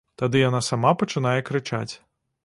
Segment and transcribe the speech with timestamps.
[0.19, 1.91] Тады яна сама пачынае крычаць.